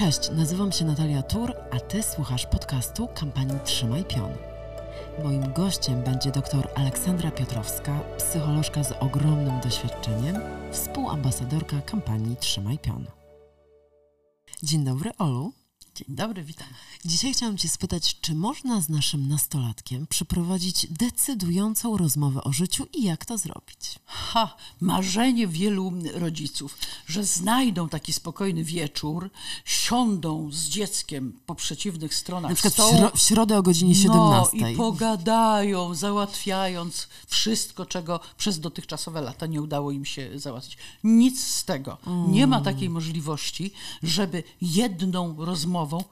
Cześć, 0.00 0.30
nazywam 0.30 0.72
się 0.72 0.84
Natalia 0.84 1.22
Tur, 1.22 1.54
a 1.70 1.80
Ty 1.80 2.02
słuchasz 2.02 2.46
podcastu 2.46 3.08
kampanii 3.14 3.60
Trzymaj 3.64 4.04
Pion. 4.04 4.32
Moim 5.24 5.52
gościem 5.52 6.02
będzie 6.02 6.30
dr 6.30 6.68
Aleksandra 6.74 7.30
Piotrowska, 7.30 8.00
psycholożka 8.18 8.84
z 8.84 8.92
ogromnym 9.00 9.60
doświadczeniem, 9.60 10.36
współambasadorka 10.70 11.80
kampanii 11.80 12.36
Trzymaj 12.36 12.78
Pion. 12.78 13.06
Dzień 14.62 14.84
dobry, 14.84 15.10
Olu. 15.18 15.59
Dzień 16.06 16.16
dobry, 16.16 16.42
witam. 16.42 16.66
Dzisiaj 17.04 17.32
chciałam 17.34 17.58
Cię 17.58 17.68
spytać, 17.68 18.20
czy 18.20 18.34
można 18.34 18.80
z 18.80 18.88
naszym 18.88 19.28
nastolatkiem 19.28 20.06
przeprowadzić 20.06 20.86
decydującą 20.90 21.96
rozmowę 21.96 22.44
o 22.44 22.52
życiu 22.52 22.86
i 22.92 23.02
jak 23.04 23.24
to 23.24 23.38
zrobić? 23.38 23.98
Ha, 24.06 24.56
marzenie 24.80 25.46
wielu 25.46 25.92
rodziców, 26.14 26.78
że 27.06 27.24
znajdą 27.24 27.88
taki 27.88 28.12
spokojny 28.12 28.64
wieczór, 28.64 29.30
siądą 29.64 30.48
z 30.52 30.68
dzieckiem 30.68 31.40
po 31.46 31.54
przeciwnych 31.54 32.14
stronach 32.14 32.50
Na 32.50 32.54
przykład 32.54 32.74
stołu, 32.74 32.92
w, 32.92 32.96
śro- 32.96 33.16
w 33.16 33.20
środę 33.20 33.58
o 33.58 33.62
godzinie 33.62 33.94
17. 33.94 34.56
No 34.60 34.68
i 34.68 34.76
pogadają, 34.76 35.94
załatwiając 35.94 37.08
wszystko, 37.26 37.86
czego 37.86 38.20
przez 38.36 38.60
dotychczasowe 38.60 39.20
lata 39.20 39.46
nie 39.46 39.62
udało 39.62 39.90
im 39.90 40.04
się 40.04 40.38
załatwić. 40.38 40.78
Nic 41.04 41.44
z 41.44 41.64
tego. 41.64 41.98
Nie 42.28 42.46
ma 42.46 42.60
takiej 42.60 42.90
możliwości, 42.90 43.72
żeby 44.02 44.42
jedną 44.60 45.34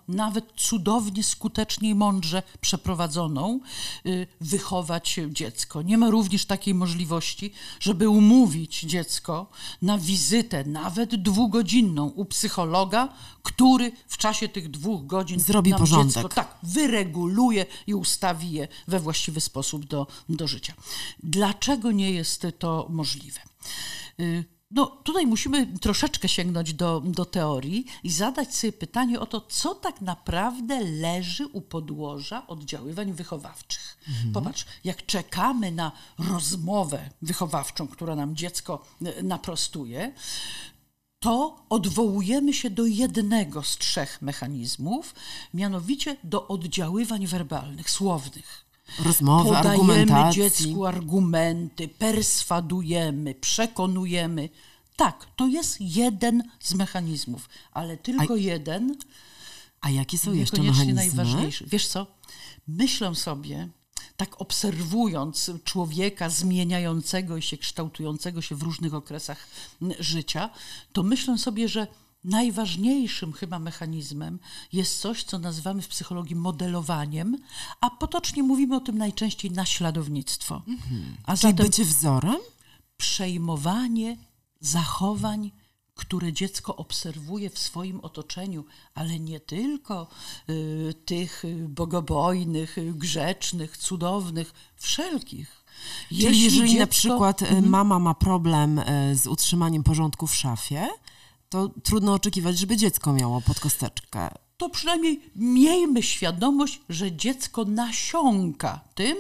nawet 0.08 0.52
cudownie, 0.56 1.24
skutecznie 1.24 1.90
i 1.90 1.94
mądrze 1.94 2.42
przeprowadzoną, 2.60 3.60
y, 4.06 4.26
wychować 4.40 5.20
dziecko. 5.28 5.82
Nie 5.82 5.98
ma 5.98 6.10
również 6.10 6.46
takiej 6.46 6.74
możliwości, 6.74 7.52
żeby 7.80 8.08
umówić 8.08 8.80
dziecko 8.80 9.50
na 9.82 9.98
wizytę, 9.98 10.64
nawet 10.64 11.22
dwugodzinną, 11.22 12.06
u 12.06 12.24
psychologa, 12.24 13.08
który 13.42 13.92
w 14.08 14.18
czasie 14.18 14.48
tych 14.48 14.70
dwóch 14.70 15.06
godzin 15.06 15.40
Zrobi 15.40 15.74
porządek. 15.74 16.14
dziecko 16.14 16.28
tak 16.28 16.58
wyreguluje 16.62 17.66
i 17.86 17.94
ustawi 17.94 18.52
je 18.52 18.68
we 18.88 19.00
właściwy 19.00 19.40
sposób 19.40 19.84
do, 19.84 20.06
do 20.28 20.48
życia. 20.48 20.74
Dlaczego 21.22 21.92
nie 21.92 22.10
jest 22.10 22.46
to 22.58 22.86
możliwe? 22.90 23.40
No, 24.70 24.86
tutaj 24.86 25.26
musimy 25.26 25.66
troszeczkę 25.66 26.28
sięgnąć 26.28 26.74
do, 26.74 27.00
do 27.00 27.24
teorii 27.24 27.84
i 28.02 28.10
zadać 28.10 28.54
sobie 28.54 28.72
pytanie 28.72 29.20
o 29.20 29.26
to, 29.26 29.40
co 29.40 29.74
tak 29.74 30.00
naprawdę 30.00 30.80
leży 30.84 31.46
u 31.46 31.60
podłoża 31.60 32.46
oddziaływań 32.46 33.12
wychowawczych. 33.12 33.98
Popatrz, 34.32 34.66
jak 34.84 35.06
czekamy 35.06 35.72
na 35.72 35.92
rozmowę 36.18 37.10
wychowawczą, 37.22 37.88
która 37.88 38.16
nam 38.16 38.36
dziecko 38.36 38.84
y, 39.02 39.22
naprostuje, 39.22 40.12
to 41.18 41.64
odwołujemy 41.68 42.54
się 42.54 42.70
do 42.70 42.86
jednego 42.86 43.62
z 43.62 43.78
trzech 43.78 44.22
mechanizmów, 44.22 45.14
mianowicie 45.54 46.16
do 46.24 46.48
oddziaływań 46.48 47.26
werbalnych, 47.26 47.90
słownych. 47.90 48.67
Rozmowy, 49.04 49.48
Podajemy 49.50 50.06
dziecku 50.32 50.86
argumenty, 50.86 51.88
perswadujemy, 51.88 53.34
przekonujemy. 53.34 54.48
Tak, 54.96 55.26
to 55.36 55.46
jest 55.46 55.76
jeden 55.80 56.42
z 56.60 56.74
mechanizmów, 56.74 57.48
ale 57.72 57.96
tylko 57.96 58.36
jeden, 58.36 58.96
A 59.80 59.90
jakie 59.90 60.18
są 60.18 60.32
jeszcze 60.32 60.62
mechanizmy? 60.62 60.94
najważniejszy. 60.94 61.66
Wiesz 61.66 61.86
co? 61.86 62.06
Myślę 62.68 63.14
sobie, 63.14 63.68
tak 64.16 64.40
obserwując 64.40 65.50
człowieka 65.64 66.30
zmieniającego 66.30 67.40
się 67.40 67.56
kształtującego 67.58 68.42
się 68.42 68.54
w 68.54 68.62
różnych 68.62 68.94
okresach 68.94 69.46
życia, 70.00 70.50
to 70.92 71.02
myślę 71.02 71.38
sobie, 71.38 71.68
że 71.68 71.86
najważniejszym 72.24 73.32
chyba 73.32 73.58
mechanizmem 73.58 74.38
jest 74.72 75.00
coś, 75.00 75.24
co 75.24 75.38
nazywamy 75.38 75.82
w 75.82 75.88
psychologii 75.88 76.36
modelowaniem, 76.36 77.36
a 77.80 77.90
potocznie 77.90 78.42
mówimy 78.42 78.76
o 78.76 78.80
tym 78.80 78.98
najczęściej 78.98 79.50
naśladownictwo. 79.50 80.62
A 81.24 81.36
Czyli 81.36 81.52
zatem 81.52 81.66
bycie 81.66 81.84
wzorem? 81.84 82.36
przejmowanie 82.96 84.16
zachowań, 84.60 85.50
które 85.94 86.32
dziecko 86.32 86.76
obserwuje 86.76 87.50
w 87.50 87.58
swoim 87.58 88.00
otoczeniu, 88.00 88.64
ale 88.94 89.18
nie 89.20 89.40
tylko 89.40 90.06
y, 90.50 90.94
tych 91.04 91.44
y, 91.44 91.66
bogobojnych, 91.68 92.78
y, 92.78 92.92
grzecznych, 92.92 93.76
cudownych, 93.76 94.52
wszelkich. 94.76 95.64
Czyli 96.08 96.40
jeżeli 96.40 96.74
na 96.74 96.84
dziecko- 96.86 96.90
przykład 96.90 97.42
e, 97.42 97.62
mama 97.62 97.98
ma 97.98 98.14
problem 98.14 98.80
z 99.14 99.26
utrzymaniem 99.26 99.82
porządku 99.82 100.26
w 100.26 100.34
szafie, 100.34 100.88
to 101.48 101.68
trudno 101.82 102.14
oczekiwać, 102.14 102.58
żeby 102.58 102.76
dziecko 102.76 103.12
miało 103.12 103.40
pod 103.40 103.60
kosteczkę. 103.60 104.28
to 104.56 104.68
przynajmniej 104.68 105.20
miejmy 105.36 106.02
świadomość, 106.02 106.80
że 106.88 107.12
dziecko 107.12 107.64
nasiąka 107.64 108.80
tym, 108.94 109.16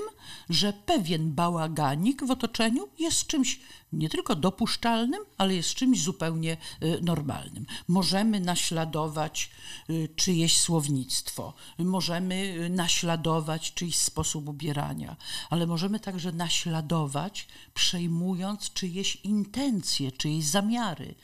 że 0.50 0.72
pewien 0.72 1.32
bałaganik 1.32 2.24
w 2.24 2.30
otoczeniu 2.30 2.88
jest 2.98 3.26
czymś 3.26 3.60
nie 3.92 4.08
tylko 4.08 4.34
dopuszczalnym, 4.34 5.20
ale 5.38 5.54
jest 5.54 5.74
czymś 5.74 6.02
zupełnie 6.02 6.56
y, 6.82 6.98
normalnym. 7.02 7.66
Możemy 7.88 8.40
naśladować 8.40 9.50
y, 9.90 10.08
czyjeś 10.16 10.58
słownictwo, 10.58 11.54
możemy 11.78 12.34
y, 12.34 12.70
naśladować 12.70 13.74
czyjś 13.74 13.96
sposób 13.96 14.48
ubierania, 14.48 15.16
ale 15.50 15.66
możemy 15.66 16.00
także 16.00 16.32
naśladować, 16.32 17.48
przejmując 17.74 18.72
czyjeś 18.72 19.16
intencje, 19.16 20.12
czyjeś 20.12 20.44
zamiary. 20.44 21.14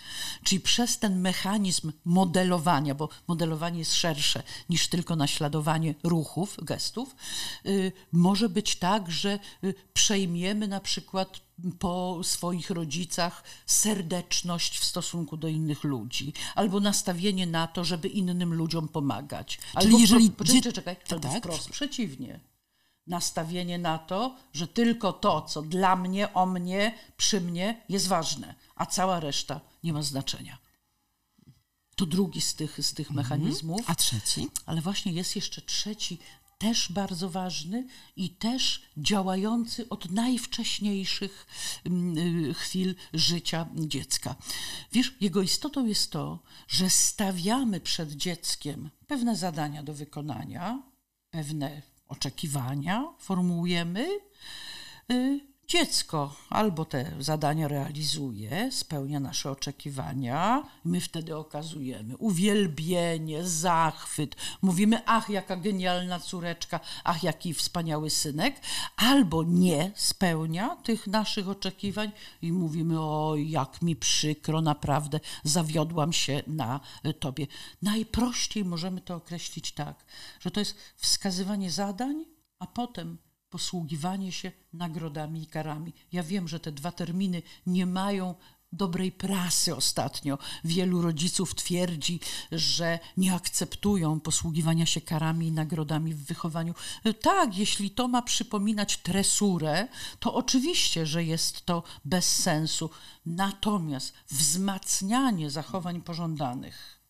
Czyli 0.45 0.61
przez 0.61 0.99
ten 0.99 1.21
mechanizm 1.21 1.93
modelowania, 2.05 2.95
bo 2.95 3.09
modelowanie 3.29 3.79
jest 3.79 3.95
szersze 3.95 4.43
niż 4.71 4.89
tylko 4.89 5.17
naśladowanie 5.17 5.95
ruchów, 6.03 6.57
gestów, 6.63 7.17
może 8.13 8.49
być 8.49 8.77
tak, 8.77 9.11
że 9.11 9.39
przejmiemy 9.93 10.69
na 10.69 10.81
przykład 10.81 11.41
po 11.79 12.21
swoich 12.23 12.71
rodzicach 12.71 13.45
serdeczność 13.67 14.79
w 14.79 14.85
stosunku 14.85 15.37
do 15.37 15.49
innych 15.49 15.85
ludzi, 15.85 16.33
albo 16.55 16.81
nastawienie 16.81 17.47
na 17.47 17.67
to, 17.67 17.85
żeby 17.85 18.09
innym 18.09 18.55
ludziom 18.55 18.89
pomagać. 18.89 19.59
Albo 19.75 19.99
jeżeli 19.99 20.31
wprost, 20.31 20.39
poczekaj, 20.39 20.63
dzie- 20.63 20.73
czekaj, 20.73 20.97
Tak, 20.97 21.13
albo 21.13 21.29
tak. 21.29 21.39
wprost 21.39 21.69
przeciwnie. 21.69 22.41
Nastawienie 23.07 23.79
na 23.79 23.99
to, 23.99 24.37
że 24.53 24.69
tylko 24.69 25.13
to, 25.13 25.43
co 25.43 25.63
dla 25.63 25.97
mnie, 25.97 26.33
o 26.35 26.47
mnie, 26.47 26.99
przy 27.17 27.41
mnie 27.41 27.83
jest 27.89 28.07
ważne, 28.09 28.55
a 28.77 28.87
cała 28.87 29.21
reszta 29.21 29.61
nie 29.83 29.93
ma 29.93 30.03
znaczenia. 30.03 30.59
To 31.97 32.07
drugi 32.07 32.41
z 32.41 32.55
tych, 32.55 32.85
z 32.87 32.95
tych 32.95 33.11
mechanizmów. 33.11 33.81
A 33.87 33.95
trzeci? 33.95 34.49
Ale 34.67 34.81
właśnie 34.81 35.13
jest 35.13 35.37
jeszcze 35.37 35.63
trzeci, 35.63 36.19
też 36.59 36.93
bardzo 36.93 37.31
ważny 37.31 37.87
i 38.17 38.31
też 38.31 38.83
działający 38.97 39.89
od 39.89 40.11
najwcześniejszych 40.11 41.47
mm, 41.85 42.19
y, 42.51 42.55
chwil 42.55 42.95
życia 43.13 43.67
dziecka. 43.75 44.37
Wiesz, 44.93 45.15
jego 45.21 45.43
istotą 45.43 45.87
jest 45.87 46.11
to, 46.11 46.39
że 46.69 46.91
stawiamy 46.91 47.81
przed 47.81 48.13
dzieckiem 48.13 48.91
pewne 49.07 49.37
zadania 49.37 49.83
do 49.83 49.95
wykonania, 49.95 50.83
pewne 51.31 51.83
oczekiwania 52.09 53.09
formułujemy. 53.19 54.09
Dziecko 55.69 56.37
albo 56.51 56.85
te 56.85 57.13
zadania 57.19 57.69
realizuje, 57.69 58.73
spełnia 58.73 59.21
nasze 59.21 59.51
oczekiwania, 59.51 60.63
my 60.85 61.01
wtedy 61.01 61.37
okazujemy 61.37 62.17
uwielbienie, 62.17 63.45
zachwyt, 63.45 64.37
mówimy, 64.63 65.03
ach, 65.07 65.31
jaka 65.31 65.57
genialna 65.57 66.21
córeczka, 66.21 66.81
ach, 67.05 67.23
jaki 67.23 67.55
wspaniały 67.55 68.11
synek, 68.11 68.61
albo 68.97 69.43
nie 69.43 69.93
spełnia 69.95 70.77
tych 70.77 71.07
naszych 71.07 71.49
oczekiwań 71.49 72.13
i 72.43 72.53
mówimy, 72.53 73.01
o, 73.01 73.35
jak 73.37 73.83
mi 73.83 73.97
przykro, 73.97 74.61
naprawdę 74.61 75.21
zawiodłam 75.45 76.13
się 76.13 76.43
na 76.47 76.81
y, 77.07 77.15
tobie. 77.15 77.47
Najprościej 77.83 78.65
możemy 78.65 79.01
to 79.01 79.15
określić 79.15 79.73
tak, 79.73 80.05
że 80.41 80.51
to 80.51 80.61
jest 80.61 80.77
wskazywanie 80.97 81.71
zadań, 81.71 82.25
a 82.59 82.67
potem 82.67 83.19
posługiwanie 83.55 84.33
się 84.33 84.53
nagrodami 84.73 85.43
i 85.43 85.47
karami. 85.47 85.93
Ja 86.13 86.23
wiem, 86.23 86.49
że 86.49 86.61
te 86.61 86.73
dwa 86.73 86.93
terminy 86.93 87.43
nie 87.67 87.87
mają 87.87 88.35
dobrej 88.73 89.13
prasy 89.13 89.77
ostatnio. 89.77 90.39
Wielu 90.65 91.03
rodziców 91.03 91.55
twierdzi, 91.55 92.21
że 92.53 92.99
nie 93.17 93.35
akceptują 93.35 94.21
posługiwania 94.21 94.87
się 94.87 95.01
karami 95.01 95.47
i 95.47 95.53
nagrodami 95.53 96.15
w 96.15 96.25
wychowaniu. 96.25 96.75
Tak, 97.23 97.59
jeśli 97.59 97.91
to 97.91 98.09
ma 98.09 98.23
przypominać 98.23 98.97
tresurę, 98.97 99.89
to 100.19 100.35
oczywiście, 100.35 101.07
że 101.07 101.25
jest 101.25 101.67
to 101.67 101.83
bez 102.05 102.37
sensu. 102.37 102.91
Natomiast 103.27 104.15
wzmacnianie 104.29 105.51
zachowań 105.51 106.03
pożądanych, 106.03 107.01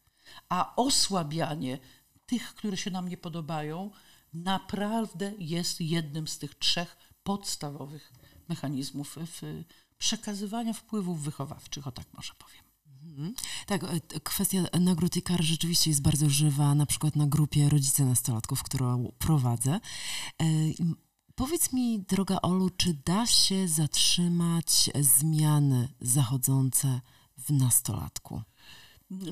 a 0.48 0.76
osłabianie 0.76 1.78
tych, 2.26 2.54
które 2.54 2.76
się 2.76 2.90
nam 2.90 3.08
nie 3.08 3.16
podobają, 3.16 3.90
naprawdę 4.34 5.32
jest 5.38 5.80
jednym 5.80 6.28
z 6.28 6.38
tych 6.38 6.54
trzech 6.54 6.96
podstawowych 7.22 8.12
mechanizmów 8.48 9.16
przekazywania 9.98 10.72
wpływów 10.72 11.22
wychowawczych, 11.22 11.86
o 11.86 11.92
tak 11.92 12.06
może 12.14 12.32
powiem. 12.38 12.64
Tak, 13.66 13.84
e, 13.84 14.00
kwestia 14.20 14.58
nagród 14.80 15.16
i 15.16 15.22
kar 15.22 15.42
rzeczywiście 15.42 15.90
jest 15.90 16.02
bardzo 16.02 16.30
żywa, 16.30 16.74
na 16.74 16.86
przykład 16.86 17.16
na 17.16 17.26
grupie 17.26 17.68
Rodzice 17.68 18.04
Nastolatków, 18.04 18.62
którą 18.62 19.12
prowadzę. 19.18 19.70
E, 19.72 19.80
powiedz 21.34 21.72
mi, 21.72 22.00
droga 22.00 22.38
Olu, 22.42 22.70
czy 22.70 22.94
da 22.94 23.26
się 23.26 23.68
zatrzymać 23.68 24.90
zmiany 25.00 25.88
zachodzące 26.00 27.00
w 27.38 27.50
nastolatku? 27.50 28.42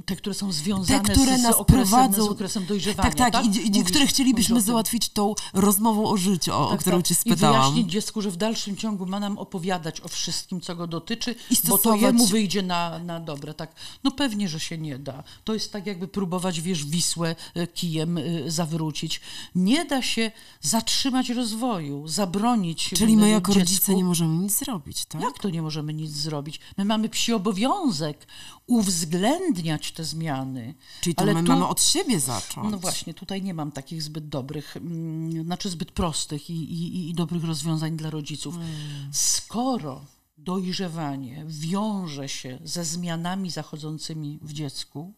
Te, 0.07 0.17
które 0.17 0.35
są 0.35 0.53
związane 0.53 1.01
te, 1.01 1.13
które 1.13 1.39
z, 1.39 1.43
nas 1.43 1.57
z, 1.57 1.59
okresem, 1.59 1.89
prowadzą, 1.89 2.25
z 2.25 2.29
okresem 2.29 2.67
dojrzewania. 2.67 3.11
Tak, 3.11 3.19
tak, 3.19 3.33
tak? 3.33 3.57
i, 3.57 3.79
i 3.79 3.85
które 3.85 4.07
chcielibyśmy 4.07 4.61
załatwić 4.61 5.09
tą 5.09 5.35
rozmową 5.53 6.11
o 6.11 6.17
życiu, 6.17 6.53
o, 6.55 6.67
tak, 6.67 6.75
o 6.75 6.81
którą 6.81 6.97
tak. 6.97 7.07
cię 7.07 7.15
spytałam. 7.15 7.57
I 7.57 7.59
wyjaśnić 7.61 7.93
dziecku, 7.93 8.23
że 8.23 8.31
w 8.31 8.37
dalszym 8.37 8.77
ciągu 8.77 9.07
ma 9.07 9.21
nam 9.21 9.39
opowiadać 9.39 10.01
o 10.01 10.09
wszystkim, 10.09 10.61
co 10.61 10.77
go 10.77 10.87
dotyczy, 10.87 11.35
I 11.51 11.57
stosować... 11.57 11.83
bo 11.85 11.91
to 11.91 12.07
jemu 12.07 12.27
wyjdzie 12.27 12.63
na, 12.63 12.99
na 12.99 13.21
dobre. 13.21 13.55
Tak? 13.55 13.75
No 14.05 14.11
pewnie, 14.11 14.49
że 14.49 14.61
się 14.61 14.79
nie 14.79 14.99
da. 14.99 15.25
To 15.45 15.55
jest 15.55 15.73
tak, 15.73 15.87
jakby 15.87 16.09
próbować, 16.09 16.61
wiesz, 16.61 16.85
Wisłę 16.85 17.37
e, 17.55 17.67
kijem 17.67 18.19
e, 18.19 18.23
zawrócić. 18.47 19.21
Nie 19.55 19.85
da 19.85 20.03
się 20.03 20.31
zatrzymać 20.61 21.29
rozwoju, 21.29 22.09
zabronić 22.09 22.91
Czyli 22.97 23.17
my 23.17 23.31
jako 23.31 23.53
dziecku. 23.53 23.61
rodzice 23.61 23.95
nie 23.95 24.05
możemy 24.05 24.37
nic 24.37 24.59
zrobić, 24.59 25.05
tak? 25.05 25.23
Jak 25.23 25.39
to 25.39 25.51
nie 25.51 25.63
możemy 25.63 25.95
nic 25.95 26.11
zrobić? 26.11 26.61
My 26.77 26.85
mamy 26.85 27.09
psi 27.09 27.33
obowiązek 27.33 28.27
uwzględniać 28.73 29.93
te 29.93 30.05
zmiany. 30.05 30.75
Czyli 31.01 31.15
to 31.15 31.23
Ale 31.23 31.35
my 31.35 31.43
tu, 31.43 31.49
mamy 31.49 31.69
od 31.69 31.83
siebie 31.83 32.21
zacząć. 32.21 32.71
No 32.71 32.79
właśnie, 32.79 33.15
tutaj 33.15 33.43
nie 33.43 33.55
mam 33.55 33.73
takich 33.73 34.03
zbyt 34.03 34.29
dobrych, 34.29 34.77
mm, 34.77 35.45
znaczy 35.45 35.71
zbyt 35.71 35.93
prostych 35.93 36.51
i, 36.51 36.55
i, 36.55 37.11
i 37.11 37.15
dobrych 37.15 37.45
rozwiązań 37.45 37.97
dla 37.97 38.11
rodziców. 38.11 38.55
Hmm. 38.55 38.75
Skoro 39.13 40.05
dojrzewanie 40.39 41.45
wiąże 41.47 42.29
się 42.29 42.59
ze 42.65 42.85
zmianami 42.85 43.51
zachodzącymi 43.51 44.39
w 44.43 44.53
dziecku, 44.53 45.13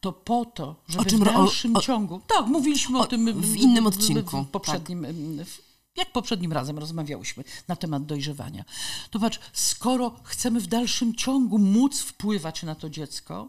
to 0.00 0.12
po 0.12 0.44
to, 0.44 0.76
żeby 0.88 1.04
w 1.04 1.24
dalszym 1.24 1.76
o, 1.76 1.78
o, 1.78 1.82
ciągu. 1.82 2.20
Tak, 2.26 2.46
mówiliśmy 2.46 2.98
o, 2.98 3.00
o 3.00 3.06
tym 3.06 3.40
w 3.42 3.56
innym 3.56 3.86
odcinku. 3.86 4.42
W, 4.42 4.46
w 4.46 4.50
poprzednim. 4.50 5.02
Tak. 5.02 5.46
W, 5.46 5.69
jak 5.96 6.12
poprzednim 6.12 6.52
razem 6.52 6.78
rozmawiałyśmy 6.78 7.44
na 7.68 7.76
temat 7.76 8.06
dojrzewania. 8.06 8.64
To 9.10 9.18
skoro 9.52 10.20
chcemy 10.24 10.60
w 10.60 10.66
dalszym 10.66 11.14
ciągu 11.14 11.58
móc 11.58 12.00
wpływać 12.00 12.62
na 12.62 12.74
to 12.74 12.90
dziecko, 12.90 13.48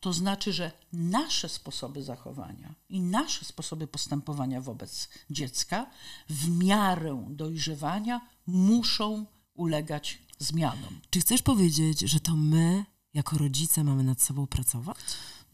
to 0.00 0.12
znaczy, 0.12 0.52
że 0.52 0.72
nasze 0.92 1.48
sposoby 1.48 2.02
zachowania 2.02 2.74
i 2.88 3.00
nasze 3.00 3.44
sposoby 3.44 3.86
postępowania 3.86 4.60
wobec 4.60 5.08
dziecka 5.30 5.86
w 6.28 6.48
miarę 6.48 7.26
dojrzewania 7.30 8.20
muszą 8.46 9.26
ulegać 9.54 10.18
zmianom. 10.38 11.00
Czy 11.10 11.20
chcesz 11.20 11.42
powiedzieć, 11.42 12.00
że 12.00 12.20
to 12.20 12.36
my, 12.36 12.84
jako 13.14 13.38
rodzice, 13.38 13.84
mamy 13.84 14.04
nad 14.04 14.22
sobą 14.22 14.46
pracować? 14.46 14.96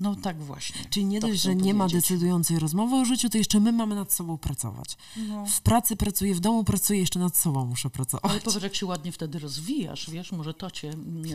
No 0.01 0.17
tak 0.17 0.43
właśnie. 0.43 0.81
Czyli 0.91 1.07
nie 1.07 1.21
dość, 1.21 1.43
że 1.43 1.55
nie 1.55 1.75
ma 1.75 1.89
decydującej 1.89 2.59
rozmowy 2.59 2.97
o 2.97 3.05
życiu, 3.05 3.31
to 3.31 3.39
jeszcze 3.39 3.61
my 3.61 3.73
mamy 3.73 3.95
nad 3.95 4.13
sobą 4.13 4.39
pracować. 4.39 4.97
No. 5.17 5.47
W 5.47 5.61
pracy 5.61 5.97
pracuję, 5.97 6.35
w 6.35 6.41
domu 6.41 6.65
pracuję, 6.65 7.01
jeszcze 7.01 7.19
nad 7.19 7.37
sobą 7.37 7.67
muszę 7.67 7.91
pracować. 7.91 8.33
Ale 8.33 8.41
powiedz, 8.41 8.63
jak 8.63 8.75
się 8.75 8.87
ładnie 8.87 9.13
wtedy 9.13 9.39
rozwijasz, 9.39 10.11
wiesz, 10.11 10.33
może 10.33 10.55
to 10.55 10.71
cię, 10.71 10.93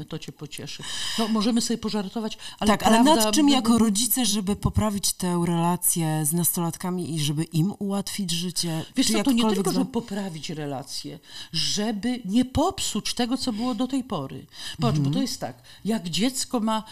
to 0.10 0.20
cię 0.20 0.32
pocieszy. 0.32 0.84
No 1.20 1.28
możemy 1.28 1.62
sobie 1.62 1.78
pożartować, 1.78 2.38
ale 2.60 2.72
Tak, 2.72 2.80
prawda, 2.80 3.00
ale 3.00 3.16
nad 3.16 3.36
czym 3.36 3.50
jako 3.50 3.78
rodzice, 3.78 4.26
żeby 4.26 4.56
poprawić 4.56 5.14
tę 5.14 5.44
relację 5.48 6.26
z 6.26 6.34
nastolatkami 6.34 7.16
i 7.16 7.20
żeby 7.20 7.44
im 7.44 7.74
ułatwić 7.80 8.32
życie? 8.32 8.86
Wiesz 8.96 9.12
co, 9.12 9.24
to 9.24 9.32
nie 9.32 9.50
tylko, 9.50 9.72
żeby 9.72 9.86
poprawić 9.86 10.50
relacje, 10.50 11.20
żeby 11.52 12.22
nie 12.26 12.46
popsuć 12.46 13.14
tego, 13.14 13.38
co 13.38 13.54
było 13.54 13.76
do 13.76 13.88
tej 13.88 14.04
pory. 14.04 14.46
Patrz, 14.80 14.98
mhm. 14.98 15.04
bo 15.04 15.10
to 15.10 15.22
jest 15.22 15.40
tak, 15.40 15.62
jak 15.86 16.10
dziecko 16.10 16.60
ma 16.60 16.84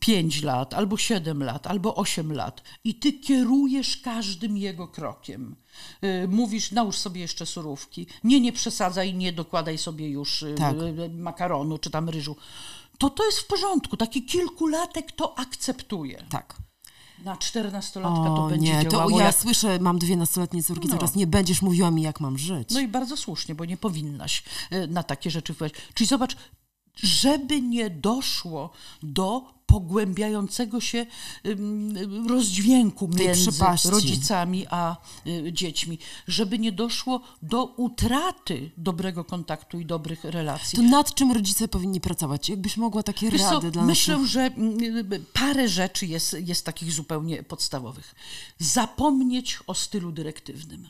5 0.00 0.38
y, 0.38 0.46
lat 0.46 0.74
albo 0.74 0.96
7 0.96 1.11
7 1.12 1.42
lat 1.42 1.66
albo 1.66 1.94
8 1.94 2.32
lat 2.32 2.62
i 2.84 2.94
ty 2.94 3.12
kierujesz 3.12 3.96
każdym 3.96 4.56
jego 4.56 4.88
krokiem. 4.88 5.56
Y, 6.04 6.28
mówisz, 6.28 6.72
nałóż 6.72 6.96
sobie 6.96 7.20
jeszcze 7.20 7.46
surówki. 7.46 8.06
Nie, 8.24 8.40
nie 8.40 8.52
przesadzaj, 8.52 9.14
nie 9.14 9.32
dokładaj 9.32 9.78
sobie 9.78 10.08
już 10.08 10.42
y, 10.42 10.54
tak. 10.54 10.76
Y, 10.76 11.08
makaronu 11.08 11.78
czy 11.78 11.90
tam 11.90 12.08
ryżu. 12.08 12.36
To 12.98 13.10
to 13.10 13.26
jest 13.26 13.38
w 13.38 13.46
porządku. 13.46 13.96
Taki 13.96 14.24
kilkulatek 14.24 15.12
to 15.12 15.38
akceptuje. 15.38 16.24
Tak. 16.30 16.56
Na 17.24 17.36
czternastolatka 17.36 18.24
to 18.24 18.48
będzie 18.50 18.76
nie, 18.76 18.88
działało. 18.88 19.10
To 19.10 19.18
ja 19.18 19.26
jak... 19.26 19.34
słyszę, 19.34 19.78
mam 19.78 19.98
dwie 19.98 20.16
nastoletnie 20.16 20.62
córki, 20.62 20.88
no. 20.88 20.94
teraz 20.94 21.14
nie 21.14 21.26
będziesz 21.26 21.62
mówiła 21.62 21.90
mi, 21.90 22.02
jak 22.02 22.20
mam 22.20 22.38
żyć. 22.38 22.68
No 22.70 22.80
i 22.80 22.88
bardzo 22.88 23.16
słusznie, 23.16 23.54
bo 23.54 23.64
nie 23.64 23.76
powinnaś 23.76 24.42
na 24.88 25.02
takie 25.02 25.30
rzeczy 25.30 25.54
wpływać. 25.54 25.72
Czyli 25.94 26.08
zobacz, 26.08 26.36
żeby 26.96 27.60
nie 27.60 27.90
doszło 27.90 28.70
do 29.02 29.52
pogłębiającego 29.72 30.80
się 30.80 31.06
rozdźwięku 32.28 33.08
między 33.08 33.50
rodzicami 33.90 34.66
a 34.70 34.96
y, 35.26 35.52
dziećmi, 35.52 35.98
żeby 36.28 36.58
nie 36.58 36.72
doszło 36.72 37.20
do 37.42 37.64
utraty 37.64 38.70
dobrego 38.76 39.24
kontaktu 39.24 39.80
i 39.80 39.86
dobrych 39.86 40.24
relacji. 40.24 40.76
To 40.76 40.82
nad 40.82 41.14
czym 41.14 41.32
rodzice 41.32 41.68
powinni 41.68 42.00
pracować? 42.00 42.48
Jakbyś 42.48 42.76
mogła 42.76 43.02
takie 43.02 43.30
Wiesz 43.30 43.42
rady 43.42 43.66
co, 43.66 43.70
dla 43.70 43.82
Myślę, 43.82 44.14
naszych... 44.14 44.30
że 44.30 44.50
parę 45.32 45.68
rzeczy 45.68 46.06
jest, 46.06 46.36
jest 46.38 46.66
takich 46.66 46.92
zupełnie 46.92 47.42
podstawowych. 47.42 48.14
Zapomnieć 48.58 49.58
o 49.66 49.74
stylu 49.74 50.12
dyrektywnym 50.12 50.88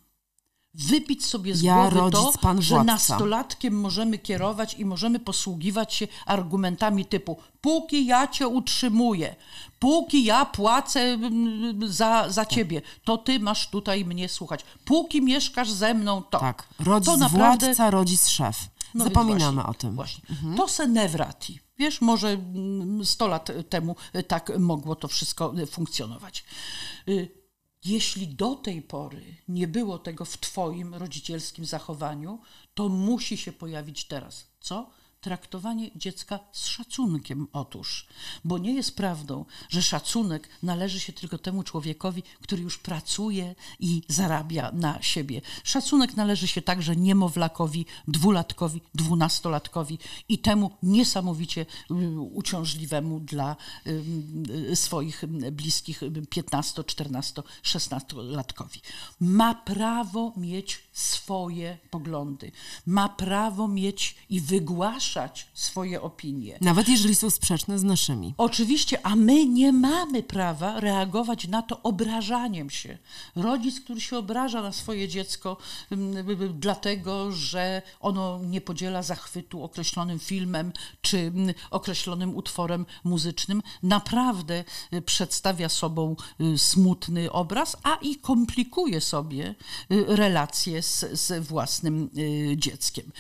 wypić 0.74 1.26
sobie 1.26 1.54
z 1.54 1.62
ja, 1.62 1.74
głowy 1.74 1.96
rodzic, 1.96 2.40
to, 2.40 2.62
że 2.62 2.84
nastolatkiem 2.84 3.80
możemy 3.80 4.18
kierować 4.18 4.74
i 4.74 4.84
możemy 4.84 5.18
posługiwać 5.18 5.94
się 5.94 6.08
argumentami 6.26 7.04
typu 7.04 7.36
póki 7.62 8.06
ja 8.06 8.28
cię 8.28 8.48
utrzymuję, 8.48 9.36
póki 9.78 10.24
ja 10.24 10.44
płacę 10.44 11.00
mm, 11.00 11.92
za, 11.92 12.30
za 12.30 12.44
tak. 12.44 12.54
ciebie, 12.54 12.82
to 13.04 13.18
ty 13.18 13.40
masz 13.40 13.70
tutaj 13.70 14.04
mnie 14.04 14.28
słuchać. 14.28 14.64
Póki 14.84 15.22
mieszkasz 15.22 15.70
ze 15.70 15.94
mną, 15.94 16.22
to. 16.22 16.38
Tak, 16.38 16.68
rodzic 16.80 17.06
to 17.06 17.16
naprawdę... 17.16 17.66
władca, 17.66 17.90
rodzic 17.90 18.28
szef. 18.28 18.56
No 18.94 19.04
Zapominamy 19.04 19.54
właśnie, 19.54 19.70
o 19.70 19.74
tym. 19.74 19.94
Właśnie. 19.94 20.24
Mhm. 20.30 20.56
To 20.56 20.68
se 20.68 20.86
nevrati. 20.86 21.60
Wiesz, 21.78 22.00
może 22.00 22.38
100 23.04 23.26
lat 23.26 23.48
temu 23.68 23.96
tak 24.28 24.52
mogło 24.58 24.96
to 24.96 25.08
wszystko 25.08 25.54
funkcjonować. 25.70 26.44
Jeśli 27.84 28.28
do 28.28 28.54
tej 28.54 28.82
pory 28.82 29.36
nie 29.48 29.68
było 29.68 29.98
tego 29.98 30.24
w 30.24 30.38
Twoim 30.38 30.94
rodzicielskim 30.94 31.64
zachowaniu, 31.64 32.40
to 32.74 32.88
musi 32.88 33.36
się 33.36 33.52
pojawić 33.52 34.04
teraz. 34.04 34.46
Co? 34.60 34.90
Traktowanie 35.22 35.90
dziecka 35.96 36.38
z 36.52 36.66
szacunkiem 36.66 37.46
otóż, 37.52 38.06
bo 38.44 38.58
nie 38.58 38.74
jest 38.74 38.96
prawdą, 38.96 39.44
że 39.68 39.82
szacunek 39.82 40.48
należy 40.62 41.00
się 41.00 41.12
tylko 41.12 41.38
temu 41.38 41.62
człowiekowi, 41.62 42.22
który 42.40 42.62
już 42.62 42.78
pracuje 42.78 43.54
i 43.80 44.02
zarabia 44.08 44.72
na 44.72 45.02
siebie. 45.02 45.40
Szacunek 45.64 46.16
należy 46.16 46.48
się 46.48 46.62
także 46.62 46.96
niemowlakowi, 46.96 47.86
dwulatkowi, 48.08 48.80
dwunastolatkowi 48.94 49.98
i 50.28 50.38
temu 50.38 50.70
niesamowicie 50.82 51.66
y, 51.90 52.20
uciążliwemu 52.20 53.20
dla 53.20 53.56
y, 53.86 54.76
swoich 54.76 55.24
bliskich 55.52 56.00
15, 56.30 56.84
14, 56.84 57.42
16 57.62 58.16
latkowi. 58.16 58.80
Ma 59.20 59.54
prawo 59.54 60.32
mieć 60.36 60.80
swoje 60.92 61.78
poglądy, 61.90 62.52
ma 62.86 63.08
prawo 63.08 63.68
mieć 63.68 64.16
i 64.30 64.40
wygłaszać 64.40 65.46
swoje 65.54 66.02
opinie. 66.02 66.58
Nawet 66.60 66.88
jeżeli 66.88 67.14
są 67.14 67.30
sprzeczne 67.30 67.78
z 67.78 67.82
naszymi. 67.82 68.34
Oczywiście, 68.38 69.06
a 69.06 69.16
my 69.16 69.46
nie 69.46 69.72
mamy 69.72 70.22
prawa 70.22 70.80
reagować 70.80 71.48
na 71.48 71.62
to 71.62 71.82
obrażaniem 71.82 72.70
się. 72.70 72.98
Rodzic, 73.36 73.80
który 73.80 74.00
się 74.00 74.18
obraża 74.18 74.62
na 74.62 74.72
swoje 74.72 75.08
dziecko 75.08 75.56
mm, 75.90 76.26
dlatego, 76.60 77.32
że 77.32 77.82
ono 78.00 78.40
nie 78.44 78.60
podziela 78.60 79.02
zachwytu 79.02 79.62
określonym 79.62 80.18
filmem 80.18 80.72
czy 81.02 81.18
mm, 81.18 81.54
określonym 81.70 82.36
utworem 82.36 82.86
muzycznym, 83.04 83.62
naprawdę 83.82 84.64
y, 84.92 85.02
przedstawia 85.02 85.68
sobą 85.68 86.16
y, 86.40 86.58
smutny 86.58 87.32
obraz, 87.32 87.76
a 87.82 87.94
i 88.02 88.16
komplikuje 88.16 89.00
sobie 89.00 89.54
y, 89.92 90.04
relacje 90.08 90.81
z, 90.82 91.20
z 91.20 91.46
własnym 91.46 92.10
dzieckiem. 92.56 93.12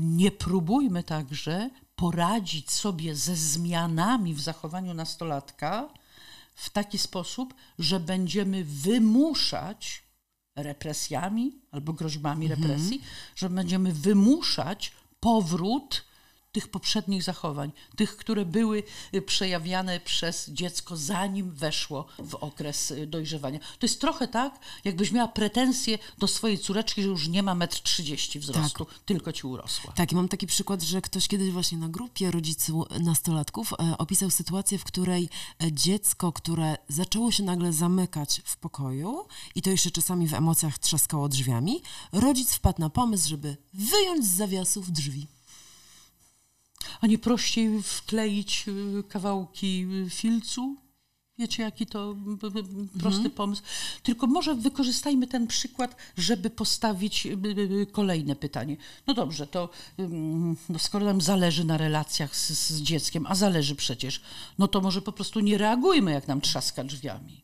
Nie 0.00 0.30
próbujmy 0.30 1.02
tak 1.02 1.24
także 1.24 1.70
poradzić 1.96 2.70
sobie 2.70 3.16
ze 3.16 3.36
zmianami 3.36 4.34
w 4.34 4.40
zachowaniu 4.40 4.94
nastolatka 4.94 5.88
w 6.54 6.70
taki 6.70 6.98
sposób, 6.98 7.54
że 7.78 8.00
będziemy 8.00 8.64
wymuszać 8.64 10.02
represjami 10.56 11.52
albo 11.70 11.92
groźbami 11.92 12.46
mhm. 12.46 12.62
represji, 12.62 13.02
że 13.36 13.50
będziemy 13.50 13.92
wymuszać 13.92 14.92
powrót 15.20 16.04
tych 16.54 16.68
poprzednich 16.68 17.22
zachowań, 17.22 17.72
tych, 17.96 18.16
które 18.16 18.44
były 18.44 18.82
y, 19.14 19.22
przejawiane 19.22 20.00
przez 20.00 20.50
dziecko, 20.50 20.96
zanim 20.96 21.50
weszło 21.50 22.06
w 22.18 22.34
okres 22.34 22.90
y, 22.90 23.06
dojrzewania. 23.06 23.58
To 23.58 23.86
jest 23.86 24.00
trochę 24.00 24.28
tak, 24.28 24.58
jakbyś 24.84 25.12
miała 25.12 25.28
pretensje 25.28 25.98
do 26.18 26.26
swojej 26.26 26.58
córeczki, 26.58 27.02
że 27.02 27.08
już 27.08 27.28
nie 27.28 27.42
ma 27.42 27.54
metr 27.54 27.80
trzydzieści 27.80 28.40
wzrostu, 28.40 28.84
tak. 28.84 28.98
tylko 28.98 29.32
ci 29.32 29.46
urosła. 29.46 29.92
Tak, 29.92 30.12
i 30.12 30.14
mam 30.14 30.28
taki 30.28 30.46
przykład, 30.46 30.82
że 30.82 31.02
ktoś 31.02 31.28
kiedyś 31.28 31.50
właśnie 31.50 31.78
na 31.78 31.88
grupie 31.88 32.30
rodziców 32.30 32.86
nastolatków 33.00 33.72
e, 33.72 33.98
opisał 33.98 34.30
sytuację, 34.30 34.78
w 34.78 34.84
której 34.84 35.28
dziecko, 35.72 36.32
które 36.32 36.76
zaczęło 36.88 37.30
się 37.32 37.42
nagle 37.42 37.72
zamykać 37.72 38.42
w 38.44 38.56
pokoju 38.56 39.26
i 39.54 39.62
to 39.62 39.70
jeszcze 39.70 39.90
czasami 39.90 40.28
w 40.28 40.34
emocjach 40.34 40.78
trzaskało 40.78 41.28
drzwiami, 41.28 41.82
rodzic 42.12 42.54
wpadł 42.54 42.80
na 42.80 42.90
pomysł, 42.90 43.28
żeby 43.28 43.56
wyjąć 43.74 44.24
z 44.24 44.36
zawiasów 44.36 44.92
drzwi. 44.92 45.33
A 47.00 47.06
nie 47.06 47.18
prościej 47.18 47.82
wkleić 47.82 48.64
y, 48.68 49.02
kawałki 49.08 49.86
y, 50.06 50.10
filcu? 50.10 50.76
Wiecie, 51.38 51.62
jaki 51.62 51.86
to 51.86 52.16
prosty 53.00 53.16
mhm. 53.18 53.30
pomysł. 53.30 53.62
Tylko 54.02 54.26
może 54.26 54.54
wykorzystajmy 54.54 55.26
ten 55.26 55.46
przykład, 55.46 55.96
żeby 56.16 56.50
postawić 56.50 57.26
y, 57.26 57.86
kolejne 57.92 58.36
pytanie. 58.36 58.76
No 59.06 59.14
dobrze, 59.14 59.46
to 59.46 59.68
no 60.68 60.78
skoro 60.78 61.06
nam 61.06 61.20
zależy 61.20 61.64
na 61.64 61.76
relacjach 61.76 62.36
z, 62.36 62.50
z 62.50 62.82
dzieckiem, 62.82 63.26
a 63.28 63.34
zależy 63.34 63.74
przecież, 63.74 64.20
no 64.58 64.68
to 64.68 64.80
może 64.80 65.02
po 65.02 65.12
prostu 65.12 65.40
nie 65.40 65.58
reagujmy, 65.58 66.12
jak 66.12 66.28
nam 66.28 66.40
trzaska 66.40 66.84
drzwiami. 66.84 67.43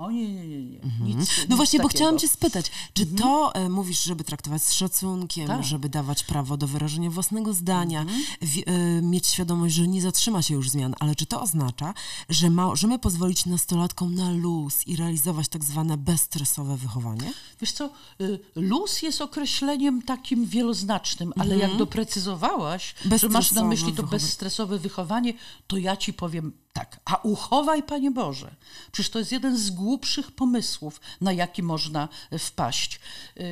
O 0.00 0.10
nie, 0.10 0.32
nie, 0.34 0.48
nie. 0.48 0.64
nie. 0.64 0.80
Mhm. 0.82 1.18
Nic, 1.18 1.30
no 1.48 1.56
właśnie, 1.56 1.78
takiego. 1.78 1.82
bo 1.82 1.88
chciałam 1.88 2.18
cię 2.18 2.28
spytać, 2.28 2.70
czy 2.94 3.02
mhm. 3.02 3.18
to 3.18 3.54
e, 3.54 3.68
mówisz, 3.68 4.02
żeby 4.02 4.24
traktować 4.24 4.62
z 4.62 4.72
szacunkiem, 4.72 5.46
tak. 5.46 5.64
żeby 5.64 5.88
dawać 5.88 6.24
prawo 6.24 6.56
do 6.56 6.66
wyrażenia 6.66 7.10
własnego 7.10 7.52
zdania, 7.54 8.00
mhm. 8.00 8.22
w, 8.42 8.58
e, 8.58 9.02
mieć 9.02 9.26
świadomość, 9.26 9.74
że 9.74 9.88
nie 9.88 10.02
zatrzyma 10.02 10.42
się 10.42 10.54
już 10.54 10.70
zmian, 10.70 10.94
ale 11.00 11.14
czy 11.14 11.26
to 11.26 11.42
oznacza, 11.42 11.94
że 12.28 12.50
możemy 12.50 12.98
pozwolić 12.98 13.46
nastolatkom 13.46 14.14
na 14.14 14.30
luz 14.30 14.86
i 14.86 14.96
realizować 14.96 15.48
tak 15.48 15.64
zwane 15.64 15.96
bezstresowe 15.96 16.76
wychowanie? 16.76 17.32
Wiesz 17.60 17.72
co, 17.72 17.90
y, 18.20 18.38
luz 18.54 19.02
jest 19.02 19.20
określeniem 19.20 20.02
takim 20.02 20.46
wieloznacznym, 20.46 21.32
ale 21.36 21.54
jak 21.54 21.70
mhm. 21.70 21.78
doprecyzowałaś, 21.78 22.94
że 23.16 23.28
masz 23.28 23.52
na 23.52 23.64
myśli 23.64 23.92
to 23.92 24.02
bezstresowe 24.02 24.78
wychowanie, 24.78 25.34
to 25.66 25.76
ja 25.76 25.96
ci 25.96 26.12
powiem 26.12 26.52
tak, 26.72 27.00
a 27.04 27.16
uchowaj, 27.22 27.82
Panie 27.82 28.10
Boże. 28.10 28.54
Przecież 28.92 29.10
to 29.10 29.18
jest 29.18 29.32
jeden 29.32 29.58
z 29.58 29.70
głupszych 29.90 30.32
pomysłów, 30.32 31.00
na 31.20 31.32
jaki 31.32 31.62
można 31.62 32.08
e, 32.30 32.38
wpaść. 32.38 33.00
E, 33.36 33.42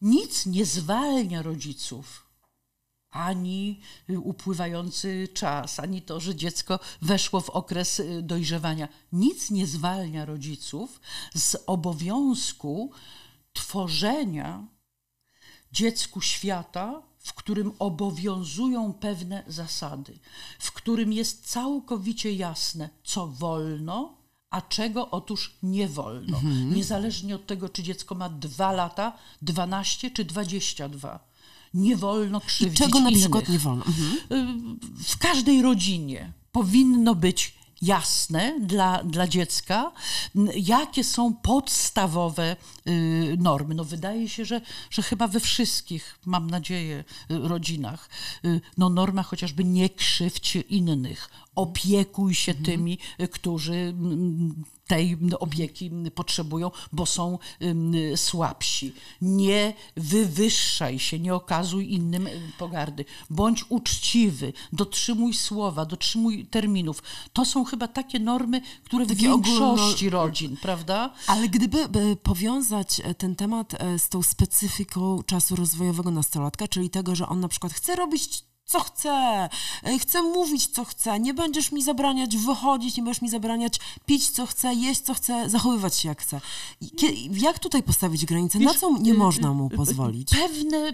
nic 0.00 0.46
nie 0.46 0.64
zwalnia 0.64 1.42
rodziców. 1.42 2.26
Ani 3.10 3.80
e, 4.08 4.18
upływający 4.18 5.28
czas, 5.34 5.80
ani 5.80 6.02
to, 6.02 6.20
że 6.20 6.34
dziecko 6.34 6.78
weszło 7.02 7.40
w 7.40 7.50
okres 7.50 8.02
dojrzewania. 8.22 8.88
Nic 9.12 9.50
nie 9.50 9.66
zwalnia 9.66 10.24
rodziców 10.24 11.00
z 11.34 11.56
obowiązku 11.66 12.90
tworzenia 13.52 14.66
dziecku 15.72 16.20
świata, 16.20 17.02
w 17.18 17.32
którym 17.34 17.72
obowiązują 17.78 18.92
pewne 18.92 19.44
zasady, 19.46 20.18
w 20.58 20.72
którym 20.72 21.12
jest 21.12 21.50
całkowicie 21.50 22.32
jasne, 22.32 22.90
co 23.04 23.26
wolno, 23.26 24.15
a 24.50 24.62
czego 24.62 25.10
otóż 25.10 25.54
nie 25.62 25.88
wolno. 25.88 26.36
Mhm. 26.36 26.74
Niezależnie 26.74 27.34
od 27.34 27.46
tego, 27.46 27.68
czy 27.68 27.82
dziecko 27.82 28.14
ma 28.14 28.28
2 28.28 28.72
lata, 28.72 29.12
12 29.42 30.10
czy 30.10 30.24
22. 30.24 31.18
Nie 31.74 31.96
wolno 31.96 32.40
krzywdzić 32.40 32.80
I 32.80 32.84
czego 32.84 33.00
na 33.00 33.12
przykład 33.12 33.48
nie 33.48 33.58
wolno? 33.58 33.84
Mhm. 33.84 34.78
W 35.04 35.18
każdej 35.18 35.62
rodzinie 35.62 36.32
powinno 36.52 37.14
być 37.14 37.56
jasne 37.82 38.60
dla, 38.60 39.04
dla 39.04 39.28
dziecka, 39.28 39.92
jakie 40.56 41.04
są 41.04 41.34
podstawowe 41.34 42.56
y, 42.86 43.36
normy. 43.38 43.74
No 43.74 43.84
wydaje 43.84 44.28
się, 44.28 44.44
że, 44.44 44.60
że 44.90 45.02
chyba 45.02 45.28
we 45.28 45.40
wszystkich, 45.40 46.18
mam 46.26 46.50
nadzieję, 46.50 47.04
y, 47.30 47.38
rodzinach, 47.48 48.08
y, 48.44 48.60
no 48.78 48.88
norma 48.88 49.22
chociażby 49.22 49.64
nie 49.64 49.90
krzywdź 49.90 50.56
innych, 50.56 51.28
opiekuj 51.56 52.34
się 52.34 52.52
mhm. 52.52 52.64
tymi, 52.64 52.98
którzy 53.30 53.94
tej 54.86 55.18
opieki 55.38 55.90
potrzebują, 56.14 56.70
bo 56.92 57.06
są 57.06 57.38
słabsi. 58.16 58.92
Nie 59.20 59.74
wywyższaj 59.96 60.98
się, 60.98 61.18
nie 61.18 61.34
okazuj 61.34 61.92
innym 61.92 62.28
pogardy. 62.58 63.04
Bądź 63.30 63.64
uczciwy, 63.68 64.52
dotrzymuj 64.72 65.34
słowa, 65.34 65.84
dotrzymuj 65.86 66.46
terminów. 66.46 67.02
To 67.32 67.44
są 67.44 67.64
chyba 67.64 67.88
takie 67.88 68.18
normy, 68.18 68.60
które 68.84 69.06
takie 69.06 69.18
w 69.18 69.22
większości 69.22 70.08
ogólno... 70.08 70.24
rodzin, 70.24 70.56
prawda? 70.56 71.12
Ale 71.26 71.48
gdyby 71.48 71.88
powiązać 72.22 73.00
e, 73.04 73.14
ten 73.14 73.36
temat 73.36 73.74
e, 73.74 73.98
z 73.98 74.08
tą 74.08 74.22
specyfiką 74.22 75.22
czasu 75.22 75.56
rozwojowego 75.56 76.10
nastolatka, 76.10 76.68
czyli 76.68 76.90
tego, 76.90 77.14
że 77.14 77.28
on 77.28 77.40
na 77.40 77.48
przykład 77.48 77.72
chce 77.72 77.96
robić 77.96 78.44
co 78.66 78.80
chcę, 78.80 79.10
e, 79.84 79.98
chcę 79.98 80.22
mówić, 80.22 80.66
co 80.66 80.84
chcę, 80.84 81.20
nie 81.20 81.34
będziesz 81.34 81.72
mi 81.72 81.82
zabraniać 81.82 82.36
wychodzić, 82.36 82.96
nie 82.96 83.02
będziesz 83.02 83.22
mi 83.22 83.28
zabraniać 83.28 83.80
pić, 84.06 84.30
co 84.30 84.46
chcę, 84.46 84.74
jeść, 84.74 85.00
co 85.00 85.14
chcę, 85.14 85.50
zachowywać 85.50 85.96
się, 85.96 86.08
jak 86.08 86.22
chcę. 86.22 86.40
Jak 87.30 87.58
tutaj 87.58 87.82
postawić 87.82 88.26
granicę? 88.26 88.58
Na 88.58 88.74
co 88.74 88.98
nie 88.98 89.12
y, 89.12 89.14
można 89.14 89.52
mu 89.52 89.66
y, 89.66 89.70
pozwolić? 89.70 90.30
Pewne 90.30 90.92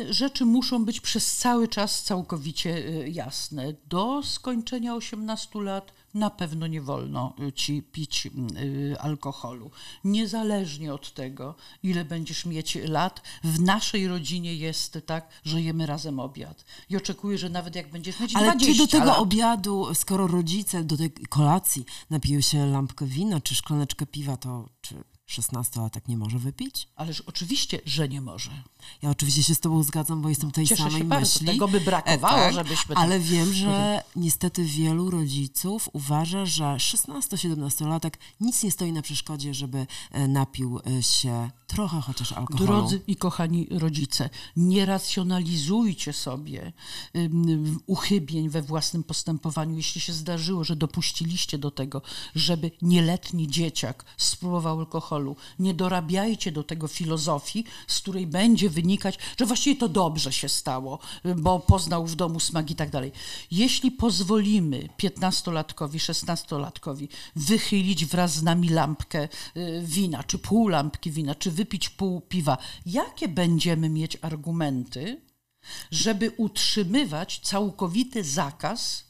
y, 0.00 0.14
rzeczy 0.14 0.44
muszą 0.44 0.84
być 0.84 1.00
przez 1.00 1.36
cały 1.36 1.68
czas 1.68 2.02
całkowicie 2.02 2.80
jasne. 3.08 3.74
Do 3.88 4.22
skończenia 4.22 4.94
18 4.94 5.60
lat 5.60 5.92
na 6.14 6.30
pewno 6.30 6.66
nie 6.66 6.80
wolno 6.80 7.34
y, 7.48 7.52
ci 7.52 7.82
pić 7.82 8.26
y, 8.26 8.96
alkoholu. 9.00 9.70
Niezależnie 10.04 10.94
od 10.94 11.14
tego, 11.14 11.54
ile 11.82 12.04
będziesz 12.04 12.46
mieć 12.46 12.78
lat, 12.84 13.22
w 13.44 13.60
naszej 13.60 14.08
rodzinie 14.08 14.54
jest 14.54 14.98
tak, 15.06 15.28
że 15.44 15.62
jemy 15.62 15.86
razem 15.86 16.20
obiad. 16.20 16.64
I 16.90 16.96
oczekuję, 16.96 17.38
że 17.38 17.48
nawet 17.48 17.74
jak 17.74 17.90
będziesz 17.90 18.20
mieć 18.20 18.36
Ale 18.36 18.46
20 18.46 18.72
czy 18.72 18.78
do 18.78 18.86
tego 18.86 19.04
lat, 19.04 19.18
obiadu, 19.18 19.94
skoro 19.94 20.26
rodzice 20.26 20.84
do 20.84 20.96
tej 20.96 21.10
kolacji 21.10 21.84
napiją 22.10 22.40
się 22.40 22.66
lampkę 22.66 23.06
wina 23.06 23.40
czy 23.40 23.54
szklaneczkę 23.54 24.06
piwa, 24.06 24.36
to 24.36 24.68
czy 24.80 25.04
16-latek 25.28 26.00
nie 26.08 26.16
może 26.16 26.38
wypić? 26.38 26.88
Ależ 26.96 27.20
oczywiście, 27.20 27.80
że 27.84 28.08
nie 28.08 28.20
może. 28.20 28.50
Ja 29.02 29.10
oczywiście 29.10 29.42
się 29.42 29.54
z 29.54 29.60
tobą 29.60 29.82
zgadzam, 29.82 30.22
bo 30.22 30.28
jestem 30.28 30.50
tej 30.50 30.66
Cieszę 30.66 30.82
samej 30.82 30.98
się 30.98 31.04
myśli. 31.04 31.46
Tego 31.46 31.68
by 31.68 31.80
brakowało, 31.80 32.38
e, 32.38 32.44
tak, 32.44 32.54
żebyśmy... 32.54 32.94
Tak- 32.94 33.04
ale 33.04 33.20
wiem, 33.20 33.52
że 33.54 34.02
niestety 34.16 34.64
wielu 34.64 35.10
rodziców 35.10 35.88
uważa, 35.92 36.46
że 36.46 36.64
16-17-latek 36.64 38.10
nic 38.40 38.62
nie 38.62 38.70
stoi 38.70 38.92
na 38.92 39.02
przeszkodzie, 39.02 39.54
żeby 39.54 39.86
e, 40.10 40.28
napił 40.28 40.80
e, 40.98 41.02
się 41.02 41.50
trochę 41.66 42.00
chociaż 42.00 42.32
alkoholu. 42.32 42.66
Drodzy 42.66 43.00
i 43.06 43.16
kochani 43.16 43.66
rodzice, 43.70 44.30
nie 44.56 44.86
racjonalizujcie 44.86 46.12
sobie 46.12 46.72
um, 47.14 47.80
uchybień 47.86 48.48
we 48.48 48.62
własnym 48.62 49.04
postępowaniu. 49.04 49.76
Jeśli 49.76 50.00
się 50.00 50.12
zdarzyło, 50.12 50.64
że 50.64 50.76
dopuściliście 50.76 51.58
do 51.58 51.70
tego, 51.70 52.02
żeby 52.34 52.70
nieletni 52.82 53.48
dzieciak 53.48 54.04
spróbował 54.16 54.78
alkoholu, 54.78 55.15
nie 55.58 55.74
dorabiajcie 55.74 56.52
do 56.52 56.64
tego 56.64 56.88
filozofii, 56.88 57.64
z 57.86 58.00
której 58.00 58.26
będzie 58.26 58.70
wynikać, 58.70 59.18
że 59.38 59.46
właściwie 59.46 59.80
to 59.80 59.88
dobrze 59.88 60.32
się 60.32 60.48
stało, 60.48 60.98
bo 61.36 61.60
poznał 61.60 62.06
w 62.06 62.16
domu 62.16 62.40
smak 62.40 62.70
i 62.70 62.74
tak 62.74 62.90
dalej. 62.90 63.12
Jeśli 63.50 63.90
pozwolimy 63.90 64.88
15-latkowi, 64.98 65.98
16-latkowi 65.98 67.08
wychylić 67.36 68.04
wraz 68.04 68.34
z 68.34 68.42
nami 68.42 68.68
lampkę 68.68 69.28
y, 69.56 69.82
wina, 69.84 70.24
czy 70.24 70.38
pół 70.38 70.68
lampki 70.68 71.10
wina, 71.10 71.34
czy 71.34 71.50
wypić 71.50 71.88
pół 71.88 72.20
piwa, 72.20 72.58
jakie 72.86 73.28
będziemy 73.28 73.88
mieć 73.88 74.18
argumenty, 74.22 75.20
żeby 75.90 76.32
utrzymywać 76.36 77.40
całkowity 77.42 78.24
zakaz 78.24 79.05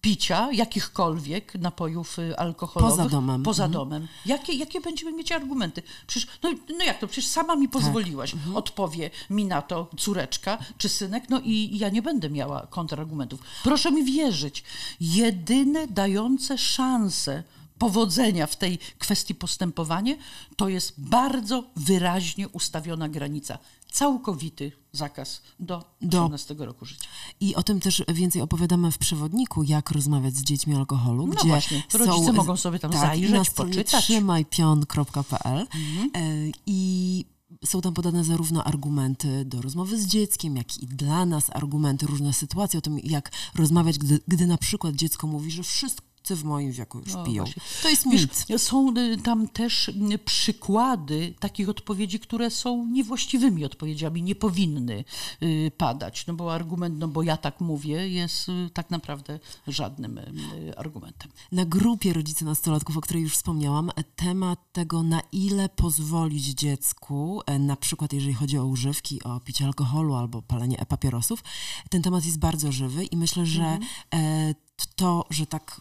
picia 0.00 0.52
jakichkolwiek 0.52 1.54
napojów 1.54 2.16
alkoholowych. 2.36 2.96
Poza 2.96 3.08
domem. 3.08 3.42
Poza 3.42 3.64
mhm. 3.64 3.72
domem. 3.72 4.08
Jakie, 4.26 4.52
jakie 4.52 4.80
będziemy 4.80 5.12
mieć 5.12 5.32
argumenty? 5.32 5.82
Przecież, 6.06 6.30
no, 6.42 6.50
no 6.78 6.84
jak 6.84 7.00
to? 7.00 7.06
Przecież 7.06 7.30
sama 7.30 7.56
mi 7.56 7.66
tak. 7.66 7.72
pozwoliłaś. 7.72 8.30
Tak. 8.30 8.38
Mhm. 8.38 8.56
Odpowie 8.56 9.10
mi 9.30 9.44
na 9.44 9.62
to 9.62 9.90
córeczka 9.96 10.58
czy 10.78 10.88
synek, 10.88 11.24
no 11.28 11.40
i 11.44 11.78
ja 11.78 11.88
nie 11.88 12.02
będę 12.02 12.30
miała 12.30 12.66
kontrargumentów. 12.66 13.40
Proszę 13.62 13.92
mi 13.92 14.04
wierzyć. 14.04 14.64
Jedyne 15.00 15.86
dające 15.86 16.58
szansę 16.58 17.42
powodzenia 17.78 18.46
w 18.46 18.56
tej 18.56 18.78
kwestii 18.98 19.34
postępowanie, 19.34 20.16
to 20.56 20.68
jest 20.68 20.94
bardzo 20.98 21.64
wyraźnie 21.76 22.48
ustawiona 22.48 23.08
granica. 23.08 23.58
Całkowity 23.92 24.72
zakaz 24.92 25.42
do 25.60 25.84
18 26.02 26.54
do. 26.54 26.66
roku 26.66 26.84
życia. 26.84 27.08
I 27.40 27.54
o 27.54 27.62
tym 27.62 27.80
też 27.80 28.02
więcej 28.08 28.42
opowiadamy 28.42 28.92
w 28.92 28.98
przewodniku, 28.98 29.62
jak 29.62 29.90
rozmawiać 29.90 30.34
z 30.34 30.42
dziećmi 30.42 30.74
o 30.74 30.78
alkoholu, 30.78 31.26
no 31.26 31.34
gdzie 31.34 31.48
właśnie, 31.48 31.82
rodzice 31.92 32.26
są, 32.26 32.32
mogą 32.32 32.56
sobie 32.56 32.78
tam 32.78 32.90
tak, 32.90 33.00
zajrzeć, 33.00 33.50
poczytać. 33.50 34.04
trzymajpion.pl 34.04 35.66
mhm. 35.74 36.10
E, 36.14 36.52
I 36.66 37.24
są 37.64 37.80
tam 37.80 37.94
podane 37.94 38.24
zarówno 38.24 38.64
argumenty 38.64 39.44
do 39.44 39.62
rozmowy 39.62 39.98
z 39.98 40.06
dzieckiem, 40.06 40.56
jak 40.56 40.78
i 40.78 40.86
dla 40.86 41.26
nas 41.26 41.50
argumenty, 41.50 42.06
różne 42.06 42.32
sytuacje 42.32 42.78
o 42.78 42.80
tym, 42.80 42.98
jak 42.98 43.30
rozmawiać, 43.54 43.98
gdy, 43.98 44.20
gdy 44.28 44.46
na 44.46 44.58
przykład 44.58 44.94
dziecko 44.94 45.26
mówi, 45.26 45.50
że 45.50 45.62
wszystko 45.62 46.07
w 46.36 46.44
moim 46.44 46.72
wieku 46.72 46.98
już 46.98 47.12
No 47.14 47.24
piją. 47.24 47.44
właśnie. 47.44 47.62
To 47.82 47.88
jest 47.88 48.10
Wiesz, 48.10 48.22
mit. 48.48 48.60
są 48.62 48.94
y, 48.96 49.16
tam 49.16 49.48
też 49.48 49.90
przykłady 50.24 51.34
takich 51.40 51.68
odpowiedzi, 51.68 52.20
które 52.20 52.50
są 52.50 52.86
niewłaściwymi 52.86 53.64
odpowiedziami, 53.64 54.22
nie 54.22 54.34
powinny 54.34 55.04
y, 55.42 55.70
padać. 55.76 56.26
No 56.26 56.34
bo 56.34 56.54
argument, 56.54 56.98
no 56.98 57.08
bo 57.08 57.22
ja 57.22 57.36
tak 57.36 57.60
mówię, 57.60 58.08
jest 58.08 58.48
y, 58.48 58.70
tak 58.74 58.90
naprawdę 58.90 59.38
żadnym 59.66 60.18
y, 60.18 60.72
argumentem. 60.76 61.30
Na 61.52 61.64
grupie 61.64 62.12
rodzice 62.12 62.44
nastolatków, 62.44 62.96
o 62.96 63.00
której 63.00 63.22
już 63.22 63.34
wspomniałam, 63.34 63.90
temat 64.16 64.58
tego, 64.72 65.02
na 65.02 65.20
ile 65.32 65.68
pozwolić 65.68 66.44
dziecku, 66.44 67.40
e, 67.46 67.58
na 67.58 67.76
przykład 67.76 68.12
jeżeli 68.12 68.34
chodzi 68.34 68.58
o 68.58 68.64
używki, 68.66 69.22
o 69.22 69.40
picie 69.40 69.64
alkoholu 69.66 70.14
albo 70.14 70.42
palenie 70.42 70.80
e-papierosów, 70.80 71.44
ten 71.90 72.02
temat 72.02 72.24
jest 72.24 72.38
bardzo 72.38 72.72
żywy 72.72 73.04
i 73.04 73.16
myślę, 73.16 73.46
że 73.46 73.78
e, 74.14 74.54
to, 74.96 75.24
że 75.30 75.46
tak 75.46 75.80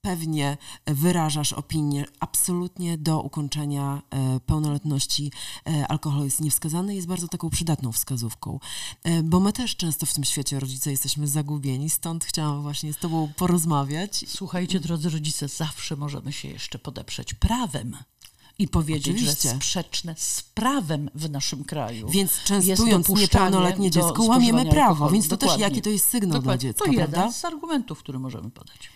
pewnie 0.00 0.56
wyrażasz 0.86 1.52
opinię 1.52 2.04
absolutnie 2.20 2.98
do 2.98 3.22
ukończenia 3.22 4.02
e, 4.10 4.40
pełnoletności 4.40 5.32
e, 5.66 5.88
alkohol 5.88 6.24
jest 6.24 6.40
niewskazany, 6.40 6.94
jest 6.94 7.06
bardzo 7.06 7.28
taką 7.28 7.50
przydatną 7.50 7.92
wskazówką. 7.92 8.60
E, 9.04 9.22
bo 9.22 9.40
my 9.40 9.52
też 9.52 9.76
często 9.76 10.06
w 10.06 10.14
tym 10.14 10.24
świecie 10.24 10.60
rodzice 10.60 10.90
jesteśmy 10.90 11.28
zagubieni, 11.28 11.90
stąd 11.90 12.24
chciałam 12.24 12.62
właśnie 12.62 12.92
z 12.92 12.96
tobą 12.96 13.32
porozmawiać. 13.36 14.24
Słuchajcie, 14.28 14.80
drodzy 14.80 15.10
rodzice, 15.10 15.48
zawsze 15.48 15.96
możemy 15.96 16.32
się 16.32 16.48
jeszcze 16.48 16.78
podeprzeć 16.78 17.34
prawem. 17.34 17.96
I 18.58 18.68
powiedzieć, 18.68 19.16
Oczywiście. 19.16 19.48
że 19.48 19.54
sprzeczne 19.54 20.14
z 20.18 20.42
prawem 20.42 21.10
w 21.14 21.30
naszym 21.30 21.64
kraju. 21.64 22.08
Więc 22.08 22.32
częstując 22.44 23.08
niepełnoletnie 23.08 23.90
dziecko, 23.90 24.22
łamiemy 24.22 24.66
prawo, 24.66 24.86
alkoholu. 24.86 25.12
więc 25.12 25.28
to 25.28 25.36
też 25.36 25.46
Dokładnie. 25.46 25.64
jaki 25.64 25.82
to 25.82 25.90
jest 25.90 26.08
sygnał 26.08 26.40
Dokładnie. 26.40 26.58
dla 26.58 26.68
dziecka, 26.68 26.84
To 26.84 26.90
jeden 26.90 27.10
prawda? 27.10 27.32
z 27.32 27.44
argumentów, 27.44 27.98
który 27.98 28.18
możemy 28.18 28.50
podać. 28.50 28.90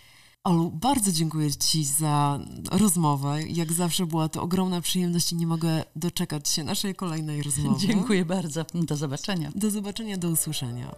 Olu, 0.47 0.71
bardzo 0.71 1.11
dziękuję 1.11 1.51
Ci 1.55 1.83
za 1.83 2.39
rozmowę. 2.71 3.43
Jak 3.43 3.73
zawsze 3.73 4.05
była 4.05 4.29
to 4.29 4.41
ogromna 4.41 4.81
przyjemność 4.81 5.31
i 5.31 5.35
nie 5.35 5.47
mogę 5.47 5.83
doczekać 5.95 6.49
się 6.49 6.63
naszej 6.63 6.95
kolejnej 6.95 7.43
rozmowy. 7.43 7.79
Dziękuję 7.79 8.25
bardzo. 8.25 8.65
Do 8.73 8.97
zobaczenia. 8.97 9.51
Do 9.55 9.71
zobaczenia, 9.71 10.17
do 10.17 10.29
usłyszenia. 10.29 10.95